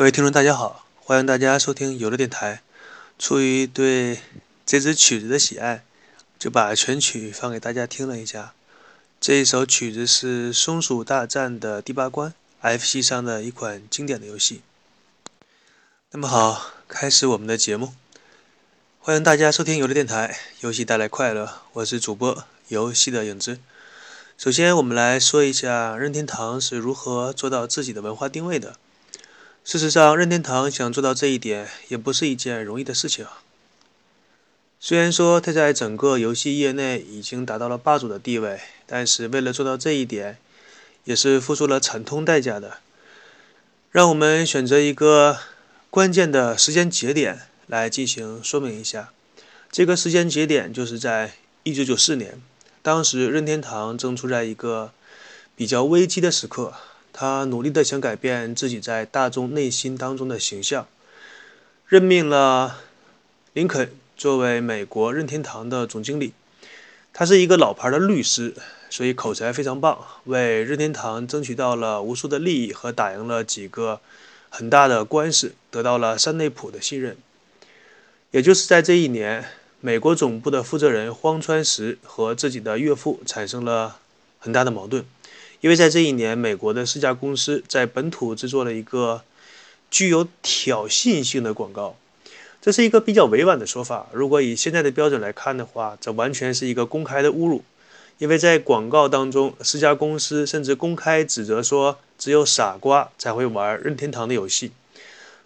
[0.00, 2.62] 各位听众，大家好，欢迎大家收听有乐电台。
[3.18, 4.18] 出于对
[4.64, 5.84] 这支曲子的喜爱，
[6.38, 8.54] 就把全曲放给大家听了一下。
[9.20, 14.62] 这一首曲子是《松鼠大战》的第八关，FC 上的一款经典的游戏。
[16.12, 17.92] 那么好，开始我们的节目。
[19.00, 23.58] 欢迎大家收听游乐电台，游戏带来快乐，我是主播游戏的影子。
[24.38, 28.76] 首先，我们来说一下任天堂是如何做到自己的文化定位的。
[29.62, 33.26] 事实上，任天堂想做到这一点，也不是一件容易的事情。
[34.80, 40.38] 虽然说它在整个游戏业内已经达到了霸主的地位，但是为了做到这一点，
[41.04, 42.78] 也是付出了惨痛代价的。
[43.90, 45.38] 让我们选择一个
[45.90, 49.12] 关键的时间节点来进行说明一下。
[49.70, 52.42] 这个时间节点就是在1994年。
[52.82, 54.92] 当时任天堂正处在一个
[55.54, 56.72] 比较危机的时刻，
[57.12, 60.86] 他努力的想改变自己在大众内心当中的形象，
[61.86, 62.80] 任命了
[63.52, 66.32] 林肯作为美国任天堂的总经理。
[67.12, 68.54] 他是一个老牌的律师，
[68.88, 74.00] 所以口才非常棒，为任天堂争取到了无数的利益和打赢了几个
[74.48, 77.16] 很大的官司，得到了山内溥的信任。
[78.30, 79.44] 也就是在这一年。
[79.82, 83.96] 美国总部的负责人荒川石和自己的岳父产生了
[84.38, 85.06] 很大的矛盾，
[85.60, 89.22] 因为在这一年，美国的四家公司在本土制作了一个
[89.90, 91.96] 具有挑衅性的广告。
[92.60, 97.62] 这是一个比较委婉的说法，如果以现在的标准来看的话，这完全是一个公开的侮辱。
[98.18, 104.72] 因为在广告当中，四家公司甚至公开指责说，只有傻瓜才会玩任天堂的游戏。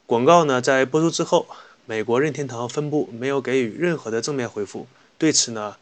[0.06, 1.46] 广告呢，在播出之后。
[1.86, 4.86] 美国任天堂分部没有给予任何的正面回复，
[5.18, 5.76] 对此呢，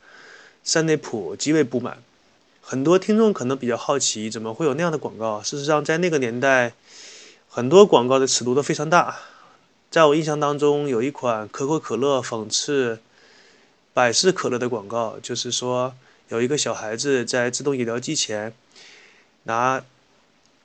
[0.65, 2.03] 山内溥极为不满。
[2.65, 5.43] 很多听众可能比较好奇，怎么会有那样的广告？
[5.43, 6.73] 事实上，在那个年代，
[7.49, 9.19] 很多广告的尺度都非常大。
[9.91, 13.01] 在我印象当中，有一款可口可乐讽刺
[13.93, 15.95] 百事可乐的广告，就是说
[16.29, 18.55] 有一个小孩子在自动饮料机前
[19.43, 19.83] 拿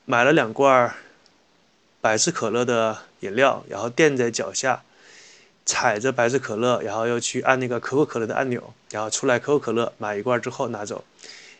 [0.06, 0.94] 买了两罐
[2.00, 4.82] 百事可乐的饮料，然后垫在脚下。
[5.70, 11.04] 踩着百事可乐，然后又去按那个可口可乐的按钮，然后出来可口可乐，买一罐之后拿走，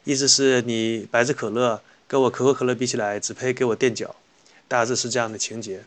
[0.09, 4.17] 意思是你百事可乐跟我可口可乐比起来，只配给我垫脚，
[4.67, 5.85] 大致是这样的情节。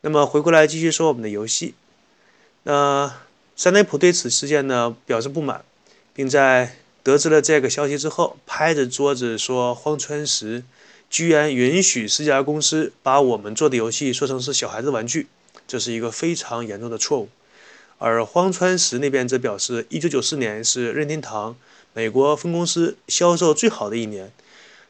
[0.00, 1.74] 那么回过来继续说我们的游戏，
[2.64, 3.20] 那
[3.54, 5.64] 山内溥对此事件呢表示不满，
[6.12, 10.64] 并在得知了这个消息之后，拍着桌子说荒川石
[11.08, 15.28] 居然允许四家公司把我们做的游戏说成是小孩子玩具。
[15.68, 17.28] 这是一个非常严重的错误，
[17.98, 21.54] 而荒川石那边则表示，一九九四年是任天堂
[21.96, 24.30] 美国分公司销售最好的一年，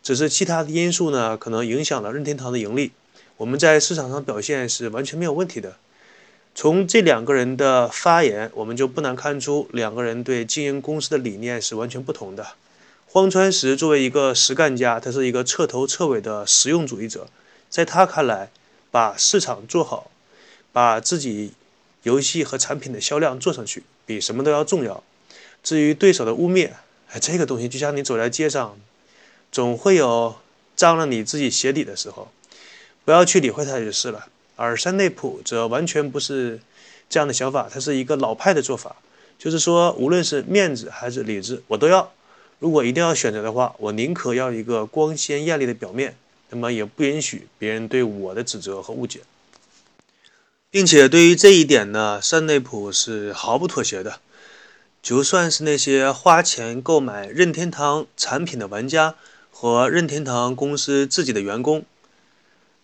[0.03, 2.91] 只是其他的因素呢，可能影响了任天堂的盈利。
[3.37, 5.77] 我们在市场上表现是完全没有问题的。
[6.53, 12.45] 从这两个人的发言，我们就不难看出，两个人对经营公司的理念是完全不同的。
[13.07, 17.29] 荒川石作为一个实干家，他是一个彻头彻尾的实用主义者，
[17.71, 18.51] 在他看来，
[18.91, 20.11] 把市场做好。
[20.73, 21.53] 把自己
[22.03, 25.05] 游戏和产品的销量做上去，比什么都要重要。
[25.63, 26.71] 至于对手的污蔑，
[27.13, 28.77] 哎，这个东西就像你走在街上，
[29.53, 30.37] 总会有
[30.75, 32.29] 脏了你自己鞋底的时候，
[33.05, 34.27] 不要去理会它就是了。
[34.57, 36.61] 而山内普则完全不是
[37.09, 38.97] 这样的想法，他是一个老派的做法，
[39.39, 42.13] 就是说，无论是面子还是理智，我都要。
[42.59, 46.17] 如果一定要选择的话，我宁可要一个光鲜艳丽的表面，
[46.49, 49.21] 那么也不允许别人对我的指责和误解。
[50.71, 54.21] 并且对于这一点呢，山内普是毫不妥协的。
[55.07, 59.15] 就算是那些花钱购买任天堂产品的玩家
[59.53, 61.85] 和任天堂公司自己的员工，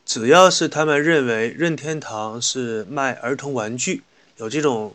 [0.06, 4.04] 只要是他们认为任天堂是卖儿童玩具，
[4.36, 4.94] 有这种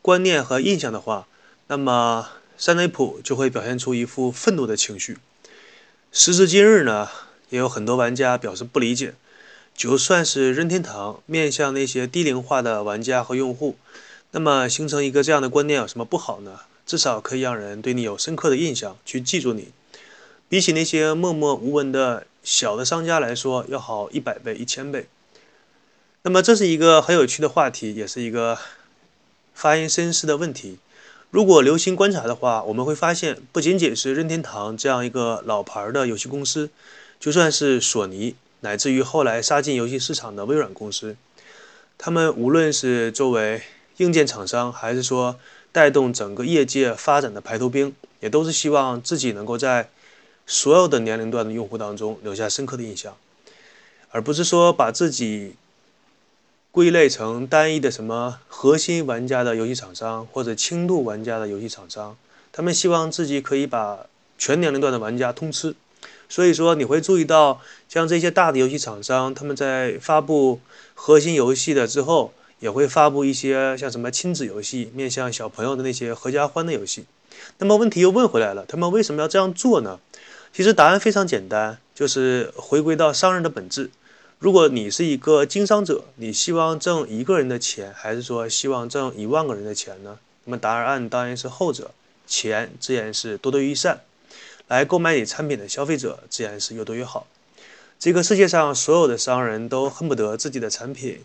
[0.00, 1.26] 观念和印象的话，
[1.66, 5.18] 那么山内普就会表现出一副愤怒的情绪。
[6.12, 7.08] 时至今日呢，
[7.50, 9.14] 也有很多玩家表示不理解。
[9.74, 13.76] 就算是任天堂面向那些低龄化的玩家和用户，
[14.30, 16.60] 那么形成一个这样的观念有什么不好呢？
[16.88, 19.68] 至少可以让人对你有深刻的印象，去记住你。
[20.48, 25.06] 比起那些默默无闻的小的商家来说，要好一百倍、一千倍。
[26.22, 28.56] 那么这是一个很有趣的话题，也是一个
[29.52, 30.78] 发人深思的问题。
[31.30, 36.70] 如果留心观察的话，我们会发现，不仅仅是任天堂这样一个老牌的游戏公司，
[37.20, 38.34] 就算是索尼。
[38.60, 41.16] 乃至于后来杀进游戏市场的微软公司，
[41.98, 43.62] 他们无论是作为
[43.98, 45.38] 硬件厂商，还是说
[45.78, 49.88] 带动整个业界发展的排头兵，也都是希望自己能够在
[50.44, 53.16] 所有的年龄段的用户当中留下深刻的印象，
[54.10, 55.54] 而不是说把自己
[56.72, 62.16] 归类成单一的什么核心玩家的游戏厂商或者轻度玩家的游戏厂商，
[62.50, 65.76] 他们希望自己可以把全年龄段的玩家通吃。
[66.28, 70.60] 所以说，你会注意到，像这些大的游戏厂商，他们在发布
[70.94, 77.04] 核心游戏的之后，也会发布一些像什么亲子游戏，面向小朋友的那些合家欢的游戏。
[77.58, 80.00] 那么问题又问回来了，他们为什么要这样做呢？
[80.52, 83.90] 其实答案非常简单，就是回归到商人的本质。
[84.38, 90.18] 如果你是一个经商者，你希望挣一个人的钱，还是说希望挣一万个人的钱呢？
[90.44, 91.90] 那么答案当然是后者，
[92.26, 94.00] 钱自然是多多益善。
[94.68, 97.26] 来购买你产品的消费者自然是越多越好。
[97.98, 101.24] 这个世界上所有的商人都恨不得自己的产品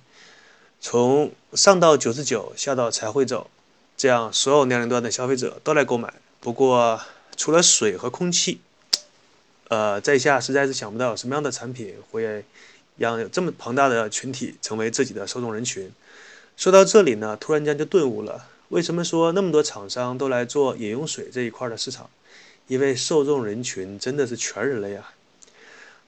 [0.86, 3.50] 从上到九十九，下到才会走，
[3.96, 6.14] 这样所有年龄段的消费者都来购买。
[6.42, 7.00] 不过
[7.38, 8.60] 除了水和空气，
[9.70, 12.44] 呃，在下实在是想不到什么样的产品会
[12.98, 15.90] 让这么庞大的群体成为自己的受众人群。
[16.58, 22.10] 说到这里呢，突然间就顿悟了：为什么说那么多厂商都来做饮用水这一块的市场？
[22.68, 25.14] 因为受众人群真的是全人类啊！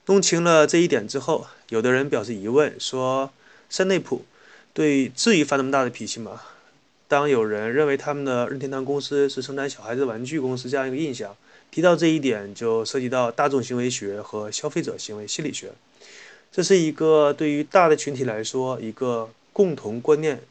[0.04, 3.30] 弄清了这一点之后，有的人表示疑问，说
[3.70, 4.26] ：“山内普
[4.76, 6.42] 对至于发那么大的脾气吗？”
[7.08, 11.34] 当有人认为他们的任天堂公司是生产小孩子玩具公司这样一个印象，
[11.70, 15.70] 提到这一点就涉及到大众行为学和消费者行为心理学。
[16.52, 20.42] 这是一个对于大的群体来说一个共同观念。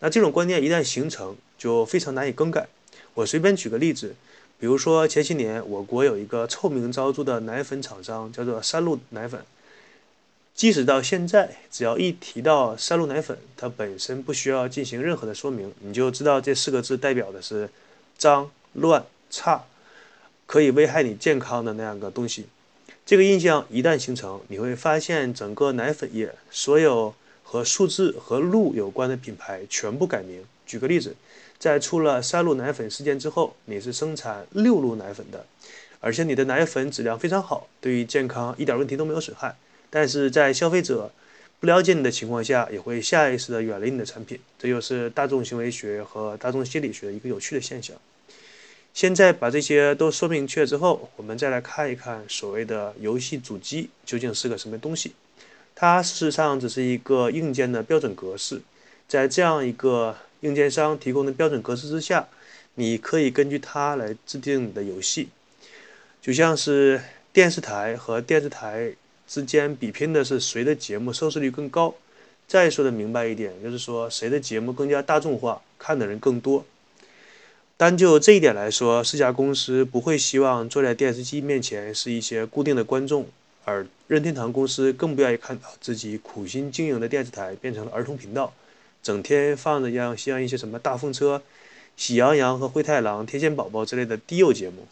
[0.00, 2.68] 那这种观念一旦形成，就非常难以更改。
[3.14, 4.14] 我随便举个例子。
[4.60, 9.40] 比如说，前些年我国有一个臭名昭著的奶粉厂商，叫做三鹿奶粉。
[10.58, 17.70] 即使到现在，只要一提到三鹿奶粉，它本身不需要进行任何的说明，你就知道这四个字代表的是
[18.16, 19.66] 脏、乱、差，
[20.46, 22.46] 可以危害你健康的那样个东西。
[23.06, 27.14] 这个印象一旦形成，你会发现整个奶粉业所有
[27.44, 30.42] 和数字和鹿有关的品牌全部改名。
[30.66, 31.14] 举个例子。
[31.56, 35.44] 在出了三鹿奶粉事件之后，你是生产六鹿奶粉的，
[36.00, 39.56] 而且你的奶粉质量非常好，对于健康一点问题都没有损害。
[39.90, 41.10] 但是在消费者
[41.60, 47.96] 不了解你的情况下，也会下意识的远离你的产品，这就是大众行为学和大众心理学一个有趣的现象。
[48.94, 55.12] 现在把这些都说明确之后，我们再来看一看所谓的游戏主机究竟是个什么东西。
[55.74, 58.60] 它事实上只是一个硬件的标准格式，
[59.06, 60.16] 在这样一个。
[60.42, 62.28] 硬件商提供的标准格式之下，
[62.76, 65.30] 你可以根据它来制定你的游戏，
[66.22, 67.00] 就像是
[67.32, 68.92] 电视台和电视台
[69.28, 71.94] 之间比拼的是谁的节目收视率更高。
[72.48, 76.64] 再说的明白一点，就是说谁的节目更加大众化，看的人更多。
[77.76, 83.28] 单就这一点来说，四家公司不会希望坐在电视机面前是一些固定的观众，
[83.64, 88.52] 而任天堂公司更不愿意看到自己苦心经营的电视台变成了儿童频道。
[89.02, 91.40] 整天放着像像一些什么大风车、
[91.96, 94.88] 喜羊羊和灰太狼、天线宝宝之类的低幼节目。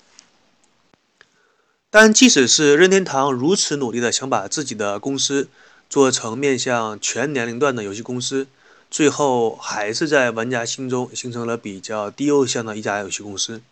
[1.99, 5.49] 但即使是任天堂如此努力的想把自己的公司
[5.89, 8.49] 做成面向全年龄段的游戏公司，
[8.91, 13.63] 最后还是在玩家心中形成了比较低幼向的一家游戏公司。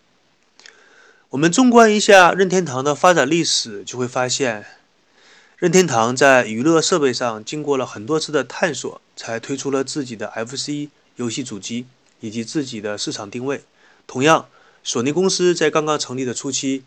[1.28, 4.64] 我们纵观一下任天堂的发展历史，就会发现。
[5.59, 11.85] 任天堂在娱乐设备上经过了很多次的探索，才推出了自己的 FC 游戏主机
[12.21, 13.62] 以及自己的市场定位。
[14.07, 14.49] 同样，
[14.83, 16.85] 索尼公司在刚刚成立的初期，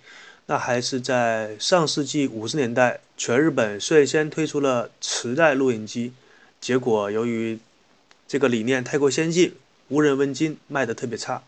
[0.50, 6.13] 那还是在上世纪五十年代，全日本率先推出了磁带录音机。
[6.62, 7.60] 结果由于
[8.30, 9.54] 这个理念太过先进，
[9.89, 11.44] 无人问津，卖得特别差。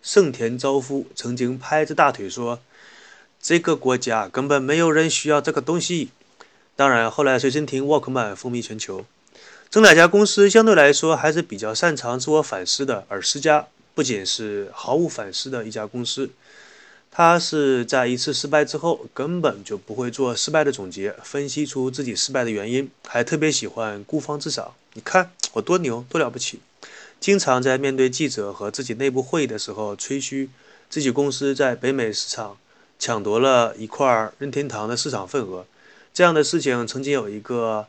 [0.00, 2.60] 盛田昭夫曾经拍着大腿说
[3.42, 6.10] ：“这个国家根本没有人需要这个东西。”
[6.76, 9.04] 当然，后来随身听沃克曼风靡全球。
[9.68, 16.30] 这两家公司相对来说还是比较擅长自我反思的，而施家不仅是毫无反思的一家公司，
[17.16, 24.74] 他是在一次失败之后根本就不会做失败的总结，分析出自己失败的原因，还特别喜欢孤芳自赏。
[24.94, 26.58] 你看我多牛，多了不起！
[27.20, 30.50] 经常在面对记者和自己内部会议的时候吹嘘
[30.90, 32.58] 自己公司在北美市场
[32.98, 35.64] 抢夺了一块任天堂的市场份额。
[36.12, 37.86] 这样的事情曾经有一个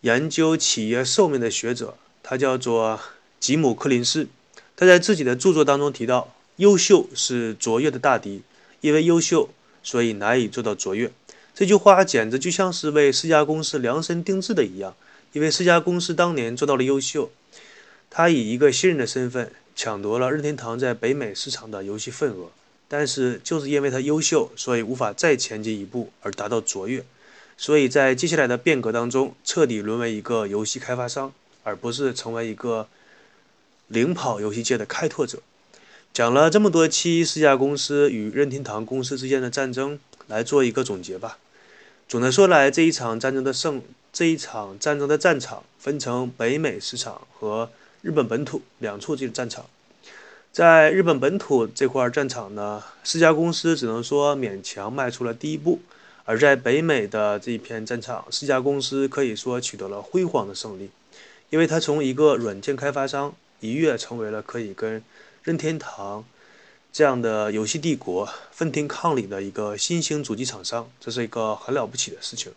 [0.00, 2.98] 研究企业寿命的学者，他叫做
[3.38, 4.26] 吉姆·柯林斯。
[4.74, 8.42] 他在自己的著作当中提到：“优秀是卓越的大敌，
[8.80, 9.50] 因为优秀，
[9.82, 11.10] 所以难以做到卓越。”
[11.54, 14.94] 这句话简直就像是为四家公司量身定制的一样。
[15.32, 17.30] 因为四家公司当年做到了优秀，
[18.08, 22.50] 他以一个新人的身份抢夺了任天堂在北美市场的游戏份额。
[22.88, 27.04] 但是就是因为他优秀，所以无法再前进一步而达到卓越，
[27.58, 32.88] 所以在接下来的变革当中彻底沦为一个游戏开发商，而不是成为一个
[33.88, 35.42] 领跑游戏界的开拓者。
[36.12, 41.38] 讲了这么多期四家公司与任天堂公司之间的战争，来做一个总结吧。
[42.08, 47.70] 总的说来，这一场战争的胜，这一场战争的战场分成北美市场和
[48.02, 49.66] 日本本土两处这个战场。
[50.50, 55.78] 在日本本土这块战场呢，四家公司只能说勉强迈出了第一步；
[56.24, 60.90] 而在北美的这一片战场，四家公司可以说取得了辉煌的胜利，
[61.50, 65.00] 因为它从一个软件开发商一跃成为了可以跟
[65.48, 66.26] 任天堂
[66.92, 72.52] 这样的游戏帝国分庭抗礼的一个新兴主机厂商，这是一个很了不起的事情。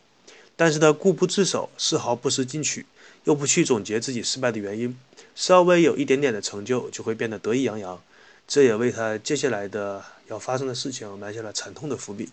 [0.57, 2.86] 但是他固步自守，丝毫不思进取，
[3.24, 5.00] 又不去总结自己失败的原因，
[5.36, 7.98] 稍微有一点点的成就就会变得得意洋洋，
[8.45, 12.27] 这也为他接下来的要发生的事情埋下了惨痛的伏笔。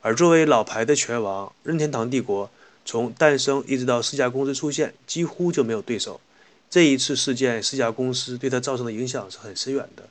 [0.00, 2.48] 而作为老牌的拳王，任天堂帝国
[2.84, 6.20] 从诞生一直到四家公司出现，几乎就没有对手。
[6.70, 10.04] 这一次事件，四家公司对他造成的影响是很深远的。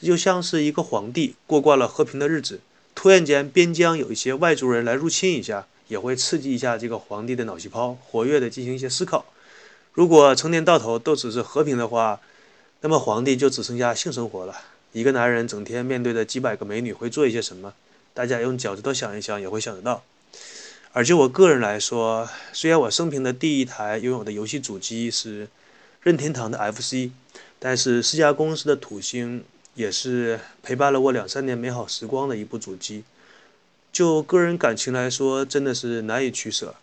[0.00, 2.60] 这就像是一个皇帝过惯了和平的日子，
[2.94, 5.66] 突然间边疆有一些外族人来入侵一下。
[5.90, 9.24] 也会刺激一下这个皇帝的脑细胞，活跃的进行一些思考。
[9.92, 12.20] 如果成年到头都只是和平的话，
[12.82, 14.54] 那么皇帝就只剩下性生活了。
[14.92, 17.74] 一个男人整天面对着几百个美女会做一些什么？
[18.14, 20.04] 大家用脚趾头想一想也会想得到。
[20.92, 25.48] 而就我个人来说，虽然我生平的第一台拥有的游戏主机是
[26.02, 27.10] 任天堂的 FC，
[27.58, 33.04] 但是四家公司的土星也是陪伴了我两三年美好时光的一部主机。
[33.92, 36.74] 就个人感情来说，真的是难以取舍。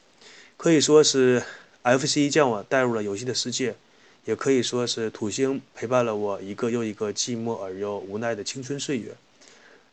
[0.56, 1.44] 可以说是
[1.82, 3.76] FC 将我带入了游戏的世界，
[4.26, 9.16] 也可以说是土星陪伴了我一个又一个寂寞而又无奈的青春岁月。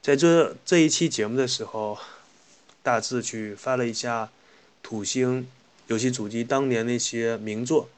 [0.03, 1.97] 在这这一期节目的时候，
[2.83, 4.29] 大致去翻了一下
[4.83, 5.47] 土星
[5.87, 7.89] 游戏主机当年那些名作，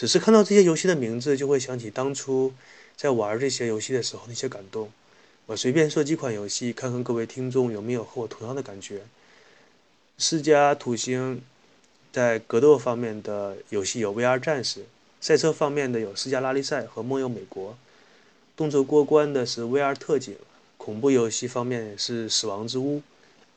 [0.00, 2.54] 只是看到这些游戏的名字，就会想起当初
[2.96, 4.90] 在玩这些游戏的时候那些感动。
[5.44, 9.02] 我随便说几款游戏，看看各位听众有没有和我同样的感觉。
[10.16, 11.42] 世家土星
[12.10, 14.80] 在格斗方面的游戏有《VR 战士》，
[15.20, 17.72] 赛车方面的有《世家拉力赛》和《梦游美国》，
[18.56, 20.32] 动作过关的是《VR 特警》，
[20.78, 23.02] 恐怖游戏方面是《死亡之屋》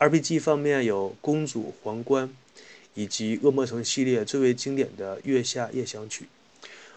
[0.06, 2.28] ，RPG 方面有《公主皇冠》，
[2.96, 6.26] 以及恶魔城系列最为经典的《月下夜想曲》。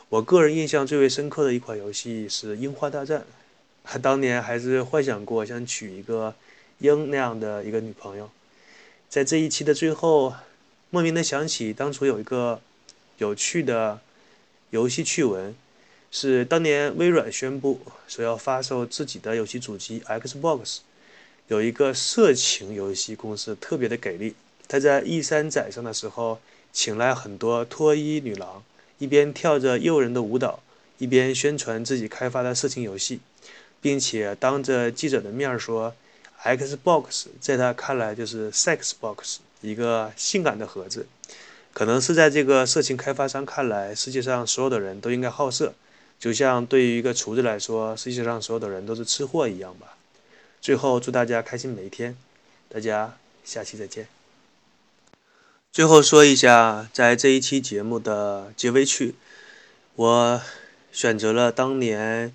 [0.09, 3.21] 我个人印象最为深刻的一款游戏是《樱花大战》。
[4.03, 6.35] 当年还是幻想过想娶一个
[6.79, 8.29] 鹰那样的一个女朋友，
[9.09, 10.35] 在这一期的最后，
[10.91, 12.61] 莫名的想起当初有一个
[13.19, 14.01] 有趣的
[14.71, 15.55] 游戏趣闻，
[16.11, 20.79] 是当年微软宣布说要发售自己的游戏主机 Xbox，
[21.47, 24.35] 有一个色情游戏公司特别的给力，
[24.69, 26.41] 他在 e 山展上的时候，
[26.73, 28.63] 请来很多脱衣女郎，
[28.99, 30.61] 一边跳着诱人的舞蹈，
[30.99, 33.21] 一边宣传自己开发的色情游戏。
[33.79, 35.95] 并且当着记者的面说
[36.43, 41.07] ，Xbox 在他看来就是 Sex Box，一个性感的盒子。
[41.73, 45.75] 可能是在这个色情开发商看来，世界上所有的人都应该好色，
[46.19, 49.97] 就像对于一个厨子来说，世界上所有的人都是吃货一样吧。
[50.61, 52.17] 最后祝大家开心每一天，
[52.69, 54.16] 大家下期再见。
[55.77, 59.15] 最后说一下，在这一期节目的结尾曲，
[59.95, 60.41] 我
[60.91, 62.35] 选择了当年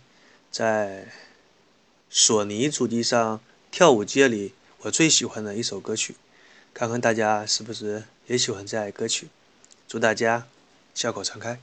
[0.51, 1.07] 在。
[2.07, 6.15] 索尼主机上跳舞街里，我最喜欢的一首歌曲，
[6.71, 9.29] 看看大家是不是也喜欢这歌曲。
[9.87, 10.45] 祝大家
[10.93, 11.59] 笑口常开。